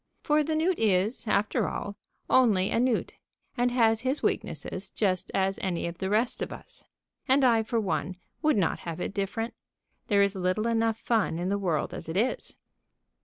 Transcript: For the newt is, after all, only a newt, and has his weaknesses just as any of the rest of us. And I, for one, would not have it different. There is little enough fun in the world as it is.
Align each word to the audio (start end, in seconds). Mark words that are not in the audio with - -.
For 0.23 0.43
the 0.43 0.55
newt 0.55 0.79
is, 0.79 1.27
after 1.27 1.69
all, 1.69 1.95
only 2.27 2.71
a 2.71 2.79
newt, 2.79 3.17
and 3.55 3.69
has 3.69 4.01
his 4.01 4.23
weaknesses 4.23 4.89
just 4.89 5.29
as 5.35 5.59
any 5.61 5.85
of 5.85 5.99
the 5.99 6.09
rest 6.09 6.41
of 6.41 6.51
us. 6.51 6.83
And 7.27 7.43
I, 7.43 7.61
for 7.61 7.79
one, 7.79 8.15
would 8.41 8.57
not 8.57 8.79
have 8.79 8.99
it 8.99 9.13
different. 9.13 9.53
There 10.07 10.23
is 10.23 10.33
little 10.35 10.65
enough 10.65 10.97
fun 10.97 11.37
in 11.37 11.49
the 11.49 11.59
world 11.59 11.93
as 11.93 12.09
it 12.09 12.17
is. 12.17 12.57